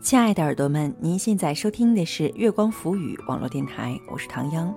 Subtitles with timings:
[0.00, 4.72] 亲爱的耳朵们，您现在收听的是月光浮语网络电台，我是唐央。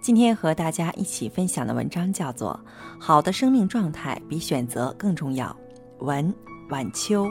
[0.00, 2.58] 今天和大家一起分享的文章叫做
[2.98, 5.54] 《好的生命状态比选择更重要》，
[6.04, 6.34] 文
[6.70, 7.30] 晚秋。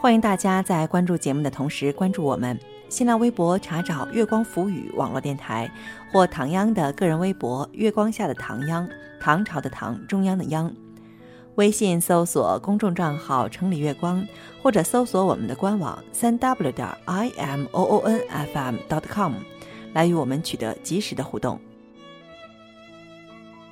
[0.00, 2.56] 欢迎大家在关注节目的同时关注我们
[2.88, 5.68] 新浪微博，查找“月光浮语网络电台”
[6.12, 8.88] 或唐央的个人微博“月光下的唐央”，
[9.20, 10.72] 唐朝的唐，中央的央。
[11.56, 14.26] 微信搜索公众账号“城里月光”，
[14.62, 19.34] 或者搜索我们的官网三 w 点 i m o o n f m dot com，
[19.92, 21.60] 来与我们取得及时的互动。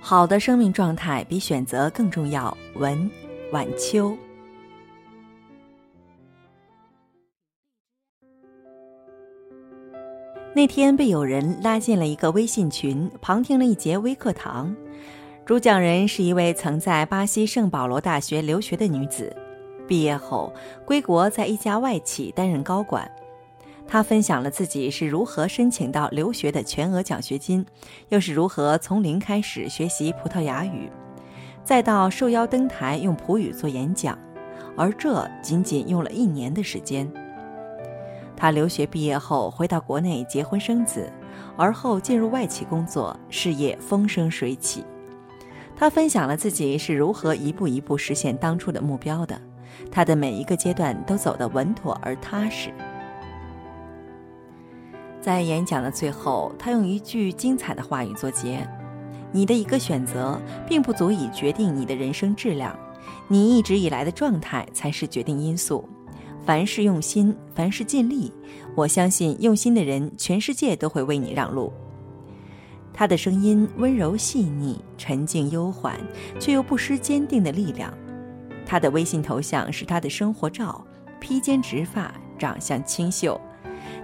[0.00, 2.56] 好的生命状态比选择更重要。
[2.74, 3.10] 文
[3.52, 4.16] 晚秋。
[10.54, 14.74] 那天被有人拉进了一个微信群，旁听了一节微课堂。
[15.48, 19.34] 主讲人是一位曾在巴西圣保罗大学留学的女子，
[19.86, 20.52] 毕业后
[20.84, 23.10] 归国，在一家外企担任高管。
[23.86, 27.64] 她分享了自己是如何申请到留学的全额奖学金，
[28.10, 30.92] 又是如何从零开始学习葡萄牙语，
[31.64, 34.18] 再到受邀登台用葡语做演讲，
[34.76, 37.10] 而这仅仅用了一年的时间。
[38.36, 41.10] 她留学毕业后回到国内结婚生子，
[41.56, 44.84] 而后进入外企工作，事业风生水起。
[45.78, 49.40] 他分享了自己是如何一步一步实现当初的目标的，
[49.92, 52.72] 他的每一个阶段都走得稳妥而踏实。
[55.20, 58.68] 在演讲的最后，他用一句精彩的话语作结
[59.30, 62.76] ：“你的一个选择，并不足以决定你的人生质量，
[63.28, 65.88] 你一直以来的状态才是决定因素。
[66.44, 68.32] 凡事用心，凡事尽力，
[68.74, 71.72] 我相信用心的人，全世界都会为你让路。”
[72.98, 75.96] 他的声音温柔细腻、沉静悠缓，
[76.40, 77.94] 却又不失坚定的力量。
[78.66, 80.84] 他的微信头像是他的生活照，
[81.20, 83.40] 披肩直发，长相清秀。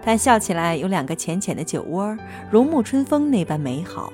[0.01, 2.17] 他笑起来有两个浅浅的酒窝，
[2.49, 4.13] 如沐春风那般美好。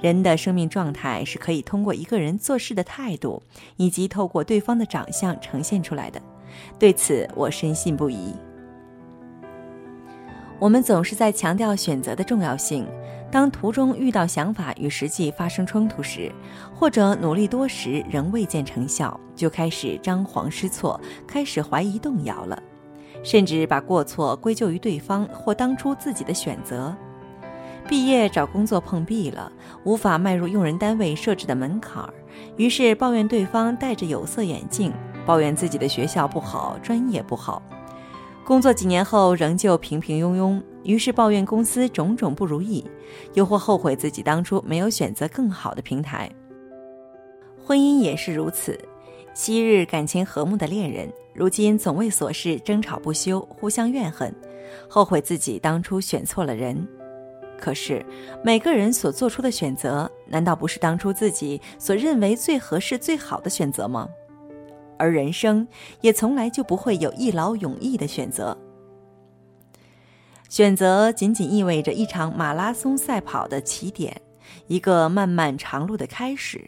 [0.00, 3.42] 人的生命状态是可以通过一个人做事的态度，
[3.76, 6.18] 以及透过对方的长相呈现出来的。
[6.78, 8.34] 对此，我深信不疑。
[10.58, 12.86] 我们总是在强调选择的重要性。
[13.36, 16.32] 当途中遇到想法与实际发生冲突时，
[16.74, 22.58] 或者努力多时仍未见成效，就开始张皇失措，开始怀疑动摇了，
[23.22, 26.96] 甚至把过错归咎于对方或当初自己的选择。
[27.86, 29.52] 毕业找工作碰壁了，
[29.84, 32.14] 无法迈入用人单位设置的门槛儿，
[32.56, 34.90] 于是抱怨对方戴着有色眼镜，
[35.26, 37.60] 抱怨自己的学校不好，专业不好。
[38.46, 42.88] 工作几年后仍旧平平庸庸，于是抱怨公司种种不如意，
[43.34, 46.30] 又或后悔自己当初没有选择更好的平台。
[47.60, 48.78] 婚姻也是如此，
[49.34, 54.32] 昔日感情和睦的恋人，如今总为琐事争吵不休，互相怨恨，
[54.88, 56.86] 后悔自己当初选错了人。
[57.58, 58.06] 可是
[58.44, 64.08] 每个人所做出的选择，难道不是当初自己所认为最合适、最好的选择吗？
[64.98, 65.66] 而人生
[66.00, 68.56] 也从来就不会有一劳永逸的选择。
[70.48, 74.20] 选择仅仅意味着一场马拉松赛跑的起点，
[74.68, 76.64] 一个漫漫长路的开始。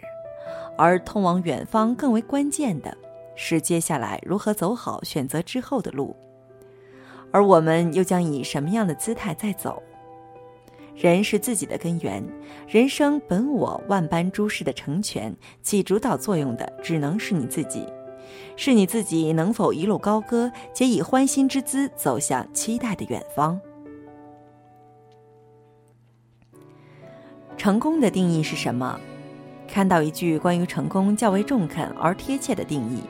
[0.76, 2.96] 而通往远方更为关键的
[3.36, 6.14] 是，接下来如何走好选择之后的路。
[7.30, 9.82] 而我们又将以什么样的姿态在走？
[10.96, 12.20] 人是自己的根源，
[12.66, 17.86] 人生本我万般诸事的成全，起主导作用的只能是你自己。
[18.56, 23.60] 是你自己能否一路高歌，且以欢欣之姿走向期待的远方？
[27.56, 28.98] 成功的定义是什么？
[29.66, 33.02] 看到一句关于成功较为中肯而贴切的定义：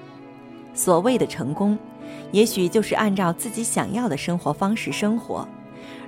[0.75, 1.79] 所谓的成功，
[2.33, 5.47] 也许就是按照自己想要的生活方式生活。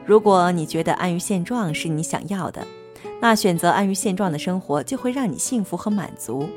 [0.04, 2.66] 如果你觉得安于现状是你想要的，
[3.20, 6.48] 那选择安于现状的生活就会让你幸福和满足。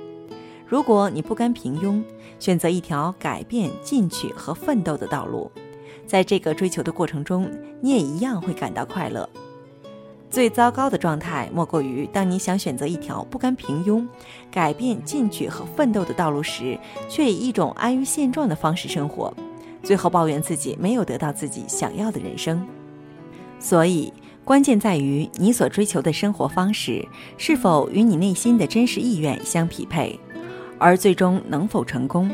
[0.65, 2.01] 如果你不甘平庸，
[2.39, 5.51] 选择一条改变、进取和奋斗的道路，
[6.05, 7.49] 在这个追求的过程中，
[7.81, 9.29] 你也一样会感到快乐。
[10.29, 14.03] 最糟糕的状态莫过于，当你想选择一条不甘平庸、
[14.49, 16.77] 改变、进取和奋斗的道路时，
[17.07, 19.31] 却以一种安于现状的方式生活，
[19.83, 22.65] 最后抱怨自己没有得到自己想要的人生。
[23.59, 24.11] 所以，
[24.43, 27.07] 关键在于你所追求的生活方式
[27.37, 30.19] 是否与你内心的真实意愿相匹配。
[30.83, 32.29] 而最终能否成功，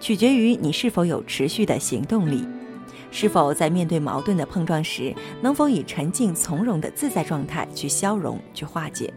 [0.00, 2.44] 取决于你是否有持续的行动力，
[3.12, 9.14] 是否在面对矛盾的碰撞时，能否以沉静从容的自在状态去消融、去化解。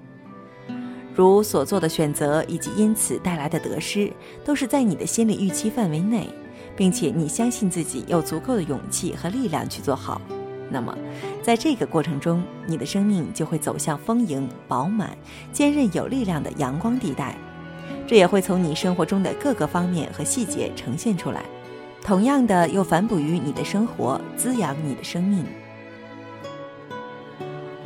[1.15, 6.29] 如所做的选择以及因此带来的得失，都是在你的心理预期范围内，
[6.77, 10.21] 并且你相信自己有足够的勇气和力量去做好。
[10.69, 10.95] 那么，
[11.41, 15.17] 在这个过程中，你的生命就会走向丰盈、饱满、
[15.51, 17.35] 坚韧、有力量的阳光地带。
[18.07, 21.43] 这也会从你生活中的各个方面和细节呈现出来，
[22.03, 25.43] 同样的又反哺于你的生活，滋养你的生命。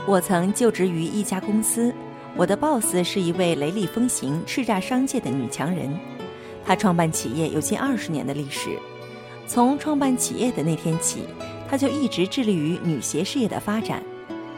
[0.06, 1.94] 我曾就职于一家公司，
[2.36, 5.98] 我的 boss 是一位雷厉风行、叱咤商界的女强人。
[6.66, 8.70] 她创办企业有近二十年的历史，
[9.48, 11.24] 从创办企业的那天起。
[11.70, 14.04] 她就一直致力于女鞋事业的发展，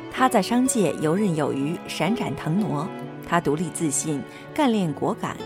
[0.10, 2.88] 她在商界游刃有余，闪展腾挪。
[3.32, 4.22] 他独立自信，
[4.54, 5.38] 干练果敢，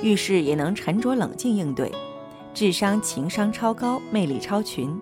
[0.00, 1.90] 遇事也能沉着冷静应对，
[2.54, 4.96] 智商情商超高，魅力超群。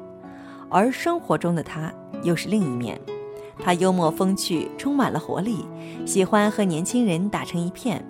[0.71, 1.93] 而生活中的他
[2.23, 2.99] 又是另一面，
[3.63, 5.67] 他幽默风趣，充满了活力，
[6.07, 8.03] 喜欢和年轻人打成一片。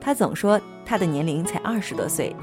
[0.00, 2.34] 他总说他的年龄才二十多岁，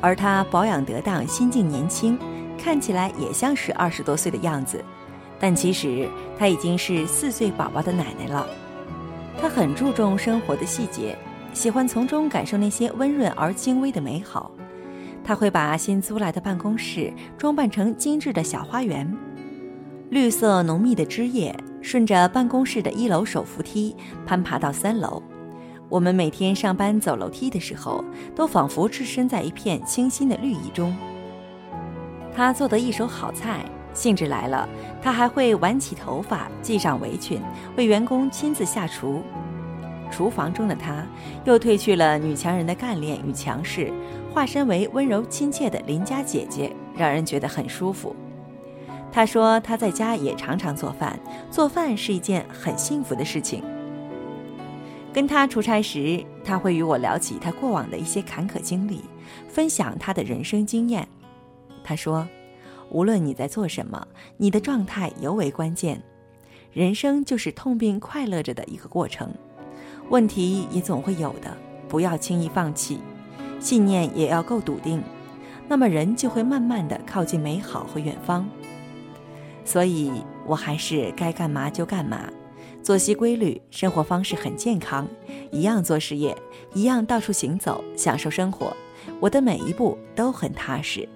[0.00, 2.18] 而他保养得当，心境年轻。
[2.56, 4.82] 看起来也像是二十多岁的样子，
[5.38, 6.08] 但其实
[6.38, 8.46] 她已经是四岁宝宝的奶奶了。
[9.38, 11.16] 他很注重生活的细节，
[11.52, 14.50] 喜欢从中感受那些温润而精微的美好。
[15.22, 19.12] 他会把新租来的办公室装扮成精致的小花园，
[20.10, 23.94] 绿色浓密的枝叶顺着办公室的一楼手扶梯
[24.24, 25.22] 攀爬到三楼。
[25.88, 28.04] 我们每天上班走楼梯的时候，
[28.34, 30.96] 都仿佛置身在一片清新的绿意中。
[32.34, 33.64] 他做得一手好菜，
[33.96, 34.68] 兴致来了，
[35.02, 37.40] 他还会挽起头发，系上围裙，
[37.76, 39.22] 为员工亲自下厨。
[40.10, 41.04] 厨房中的他，
[41.44, 43.90] 又褪去了女强人的干练与强势，
[44.32, 48.14] 化身为温柔亲切的邻家姐姐，让人觉得很舒服。
[49.10, 51.18] 他说他在家也常常做饭，
[51.50, 53.64] 做饭是一件很幸福的事情。
[55.12, 59.00] 跟他出差时，他会与我聊起他过往的一些坎坷经历，
[59.48, 61.08] 分享他的人生经验。
[61.82, 62.28] 他说
[62.90, 64.06] ：“无论你在做什么，
[64.36, 66.02] 你的状态尤为关键。
[66.72, 69.32] 人生就是痛并快乐着的一个过程，
[70.10, 71.56] 问题也总会有的，
[71.88, 72.98] 不要轻易放弃，
[73.58, 75.02] 信念也要够笃定，
[75.68, 78.46] 那么人就会慢慢的靠近美好和远方。
[79.64, 80.12] 所以，
[80.44, 82.30] 我还是该干嘛就干嘛，
[82.82, 85.08] 作息规律，生活方式很健康，
[85.50, 86.36] 一样做事业，
[86.74, 88.76] 一样到处行走，享受生活，
[89.18, 91.08] 我的每一步都很踏实。”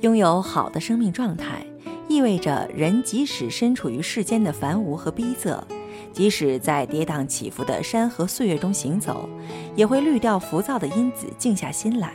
[0.00, 1.66] 拥有好的生命状态，
[2.08, 5.60] 意味着人即使身处于世间的繁芜和逼仄，
[6.12, 9.28] 即使在跌宕起伏的山河岁月中行走，
[9.74, 12.12] 也会滤掉浮躁的因子，静下心来，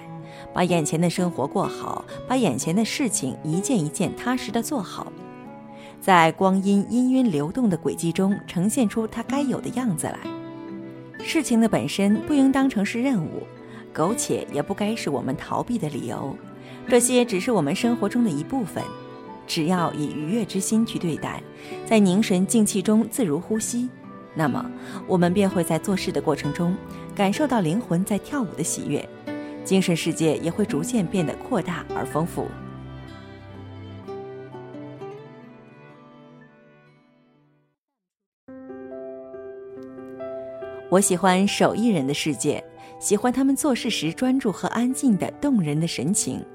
[0.53, 5.11] 把眼前的生活过好，把眼前的事情一件一件踏实的做好，
[5.99, 10.19] 在光阴氤氲流动的轨迹中，呈现出它该有的样子来。
[11.21, 13.43] 事情的本身不应当成是任务，
[13.91, 16.33] 苟且也不该是我们逃避的理由。
[16.87, 18.83] 这些只是我们生活中的一部分，
[19.47, 21.41] 只要以愉悦之心去对待，
[21.87, 23.89] 在凝神静气中自如呼吸，
[24.35, 24.63] 那么
[25.07, 26.75] 我们便会在做事的过程中
[27.15, 29.09] 感受到灵魂在跳舞的喜悦，
[29.65, 32.47] 精神世界也会逐渐变得扩大而丰富。
[40.89, 42.63] 我喜欢手艺人的世界，
[42.99, 46.45] 喜欢他们做事时专注和安静的动人的神情。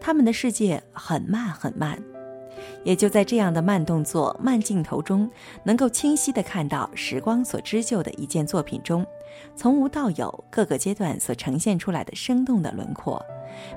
[0.00, 1.98] 他们的世界很慢很慢，
[2.84, 5.30] 也就在这样的慢动作、慢镜头中，
[5.64, 9.06] 能够清晰地看到时光所织就的一件作品中，
[9.54, 13.24] 从无到有各个阶段所呈现出来的生动的轮廓，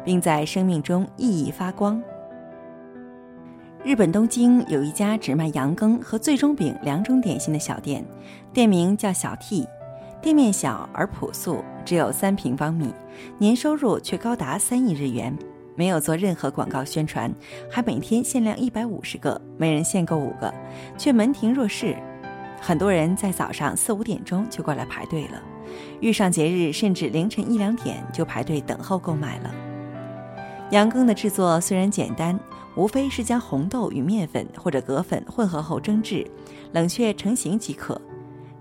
[0.03, 2.01] 并在生命中熠熠发光。
[3.83, 8.05] 日本东京有一家只卖羊羹和最终饼两种点心的小店，
[8.53, 9.67] 店名叫小 T，
[10.21, 12.93] 店面小而朴素，只有三平方米，
[13.39, 15.35] 年收入却高达三亿日元。
[15.75, 17.33] 没有做任何广告宣传，
[17.69, 20.53] 还每天限量一百五十个，每人限购五个，
[20.97, 21.95] 却门庭若市。
[22.59, 25.41] 很多人在早上四五点钟就过来排队了，
[25.99, 29.51] 遇上节日甚至凌晨一两点就排队等候购买了。
[30.69, 32.39] 羊羹的制作虽然简单，
[32.75, 36.25] 无非是将红豆与面粉或者葛粉混合后蒸制，
[36.73, 37.99] 冷却成型即可。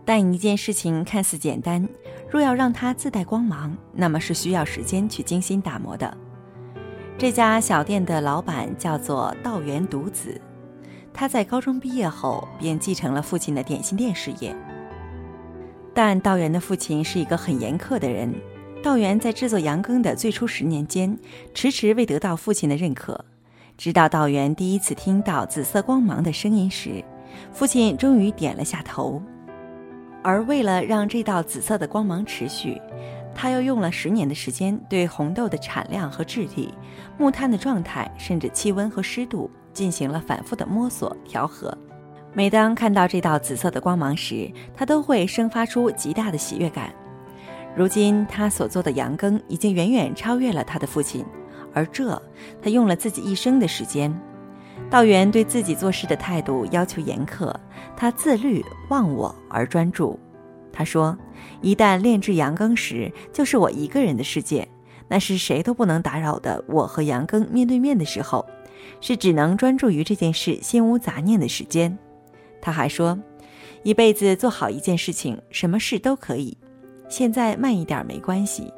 [0.05, 1.87] 但一件事情看似简单，
[2.29, 6.17] 若要让它自带光芒，那么是需要时间去精心打磨的。
[7.21, 10.41] 这家小店的老板叫做道元独子，
[11.13, 14.57] 他在高中毕业后便继承了父亲的点心店事业。
[15.93, 18.35] 但道元的父亲是一个很严苛的人，
[18.83, 21.15] 道元在制作羊羹的最初十年间，
[21.53, 23.23] 迟迟未得到父亲的认可。
[23.77, 27.05] 直到道元第一次听到紫色光芒的声音时，
[27.53, 29.23] 父亲终于点了下头。
[30.23, 32.81] 而为了让这道紫色的光芒持续，
[33.35, 36.75] 他又用了十年的时间对红豆的产量和质地、
[37.17, 41.77] 木炭的状态，甚至气温和湿度进行了反复的摸索调和。
[42.33, 46.93] 每当看到这道紫色的光芒时，他都会生发出极大的喜悦感。
[47.75, 51.25] 如今，他所做的羊羹已经远远超越了他的父亲，
[51.73, 52.21] 而这
[52.61, 54.13] 他用了自己一生的时间。
[54.89, 57.55] 道元对自己做事的态度要求严苛，
[57.97, 60.19] 他自律、忘我而专注。
[60.81, 61.15] 他说
[61.61, 64.67] ：“一旦炼制羊羹时，就是我一个人的世界，
[65.09, 66.65] 那是谁都不能打扰的。
[66.67, 68.47] 我和羊羹面对面的时候，
[69.03, 71.99] 是只能专注于这件事、心无杂念的时间。”
[72.63, 73.19] 他还说
[73.85, 76.57] ：“一辈子做好一件事情，什么事都可以。
[77.11, 78.73] 现在慢一点没关系，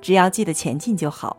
[0.00, 1.38] 只要记得前进就好。”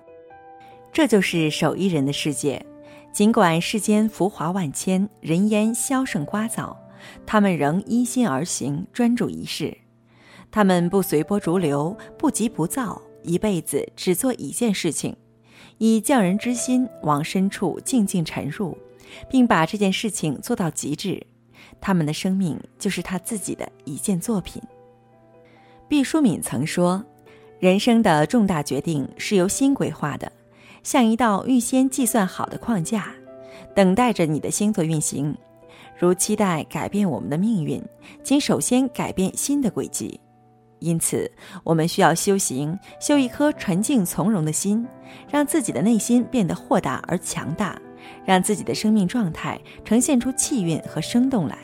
[0.92, 2.66] 这就是手艺人的世界。
[3.14, 6.76] 尽管世间浮华万千，人烟消盛聒噪，
[7.26, 9.78] 他们仍依心而行，专注一事。
[10.52, 15.16] 他们不随波逐流，不急不躁，一辈子只做一件事情，
[15.78, 18.78] 以匠人之心往深处静静沉入，
[19.30, 21.26] 并把这件事情做到极致。
[21.80, 24.62] 他们的生命就是他自己的一件作品。
[25.88, 27.04] 毕淑敏曾说
[27.60, 30.32] ：“人生的重大决定是由心规划的。”
[30.82, 33.14] 像一道预先计算好的框架，
[33.76, 35.36] 等待着你的星座运行。
[35.98, 37.84] 如期待改变我们的命运，
[38.24, 40.20] 请首先改变心的轨迹。
[40.80, 41.30] 因此，
[41.64, 44.86] 我们需要修行，修一颗纯净从容的心，
[45.30, 47.80] 让自己的内心变得豁达而强大，
[48.26, 51.58] 让自己的生命状态呈现出气韵和生动来。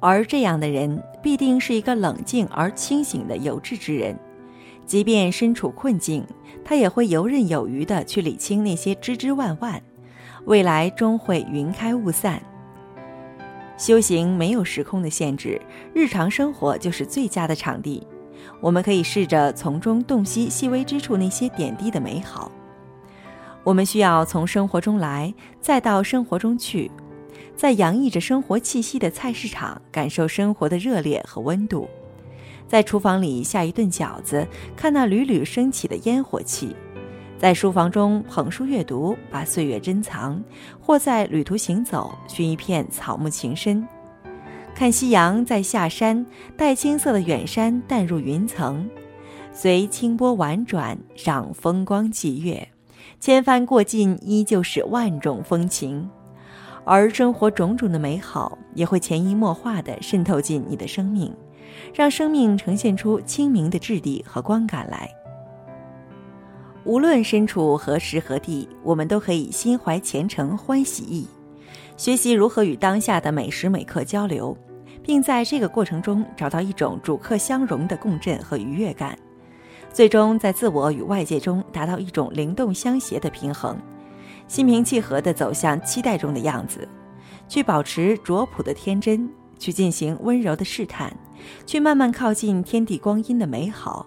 [0.00, 4.18] 而这样的人，必定是一个冷静而清醒的有志之人。
[4.84, 6.26] 即便身处困境，
[6.62, 9.80] 他也会游刃有余地去理清那些枝枝万万，
[10.44, 12.42] 未来终会云开雾散。
[13.78, 15.58] 修行没有时空的限制，
[15.94, 18.06] 日常生活就是最佳的场地。
[18.60, 22.50] 我们可以试着从中洞悉细微之处那些点滴的美好。
[23.62, 26.90] 我们需要从生活中来，再到生活中去，
[27.56, 31.88] 在洋溢着生活气息的菜市场，感受生活的热烈和温度。
[32.66, 34.46] 在厨房里下一顿饺子，
[34.76, 36.74] 看那缕缕升起的烟火气；
[37.38, 40.34] 在书房中捧书阅读，把岁月珍藏；
[40.80, 43.86] 或在旅途行走，寻一片草木情深，
[44.74, 46.26] 看夕阳在下山，
[46.56, 48.90] 带青色的远山淡入云层，
[49.52, 52.68] 随清波婉转，赏风光霁月，
[53.20, 56.10] 千帆过尽，依旧是万种风情。
[56.84, 61.32] 而生活种种的美好，也会潜移默化地渗透进你的生命。
[61.92, 65.08] 让生命呈现出清明的质地和光感来。
[66.84, 71.26] 无论身处何时何地，我们都可以心怀虔诚、欢喜意，
[71.96, 74.56] 学习如何与当下的每时每刻交流，
[75.02, 79.18] 并在这个过程中找到一种主客相融的共振和愉悦感，
[79.92, 83.76] 最终在自我与外界中达到一种灵动相协的平衡，
[84.48, 86.88] 心平气和地走向期待中的样子，
[87.48, 89.30] 去保持拙朴的天真。
[89.56, 91.16] 去进行温柔的试探，
[91.64, 94.04] 去慢慢靠近天地光阴的美好，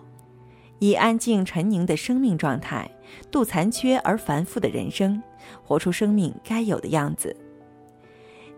[0.77, 2.91] 以安静沉凝的生命状态
[3.31, 5.23] 度残缺而繁复的人生，
[5.63, 7.35] 活出生命该有的样子。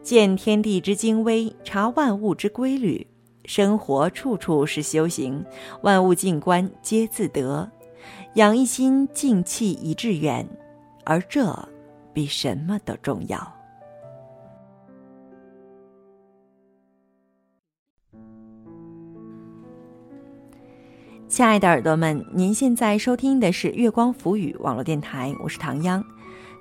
[0.01, 3.05] 见天地之精微，察万物之规律，
[3.45, 5.43] 生活处处是修行，
[5.83, 7.69] 万物静观皆自得。
[8.35, 10.47] 养一心静气以致远，
[11.03, 11.67] 而这
[12.13, 13.55] 比什么都重要。
[21.27, 26.03] 亲爱的耳朵们，您现在收听的是月光浮语网络电台，我是唐央。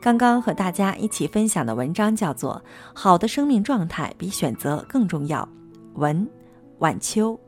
[0.01, 2.63] 刚刚和大家一起分享的文章叫做
[2.95, 5.43] 《好的生命状态比选择更重要》，
[5.99, 6.27] 文
[6.79, 7.39] 晚秋。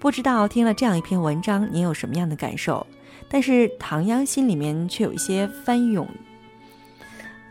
[0.00, 2.86] 不知道听了这样一篇文章，您有什么样的感受？
[3.28, 6.08] 但是唐央心里面却有一些翻涌。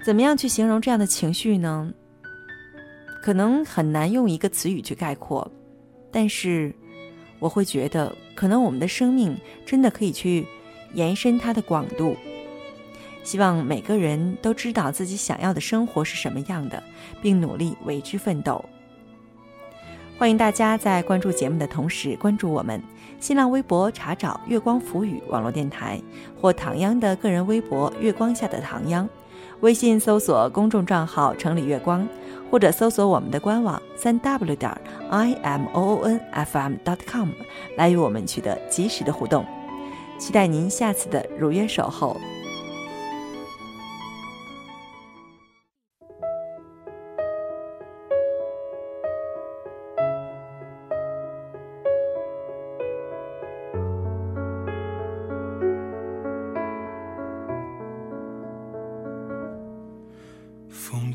[0.04, 1.94] 怎么样去形容这样的情绪呢？
[3.22, 5.50] 可能很难用一个词语去概括，
[6.12, 6.74] 但是。
[7.42, 9.34] 我会觉得，可能我们的生命
[9.66, 10.46] 真的可以去
[10.94, 12.14] 延伸它的广度。
[13.24, 16.82] 希望每个人都知道自己想要的生活是什么样的，
[17.22, 18.64] 并努力为之奋斗。
[20.18, 22.82] 欢迎大家在关注节目的同时，关注我们
[23.20, 26.02] 新浪微博，查找“月光浮语”网络电台，
[26.40, 29.08] 或唐央的个人微博“月光下的唐央”，
[29.62, 32.08] 微信搜索公众账号“城里月光”。
[32.52, 34.76] 或者搜索我们的官网三 w 点
[35.12, 37.30] i m o o n f m dot com
[37.78, 39.46] 来与我们取得及时的互动，
[40.18, 42.20] 期待您下次的如约守候。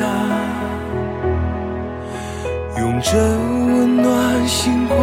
[0.00, 0.06] 下，
[2.78, 4.98] 用着温暖星光，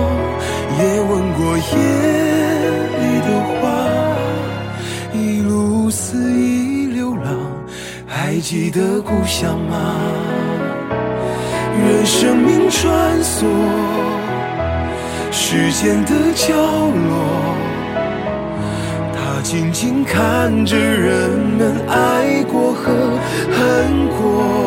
[0.80, 1.62] 也吻过夜
[2.98, 3.27] 里的
[3.62, 3.62] 花，
[5.13, 7.25] 一路肆意流浪，
[8.07, 9.75] 还记得故乡吗？
[11.79, 13.46] 任生命穿梭
[15.31, 17.55] 时间的角落，
[19.14, 22.92] 他静静看着人们爱过和
[23.51, 24.67] 恨过，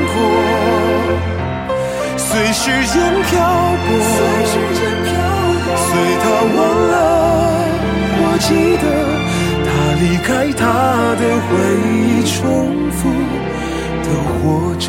[2.53, 3.31] 随时间漂
[3.77, 3.87] 泊，
[5.77, 5.89] 随
[6.21, 6.57] 他忘
[6.91, 6.93] 了，
[8.19, 8.49] 我记
[8.83, 8.85] 得
[9.65, 9.67] 他
[10.01, 10.61] 离开他
[11.15, 11.49] 的回
[11.87, 12.35] 忆，重
[12.91, 12.99] 复
[14.03, 14.35] 的活
[14.75, 14.85] 着。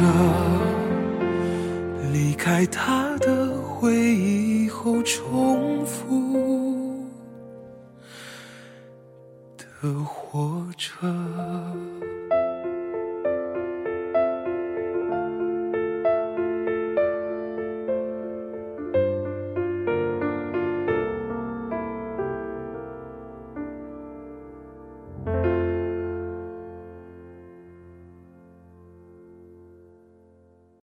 [2.12, 7.06] 离开他的回忆后，重复
[9.56, 10.90] 的活着。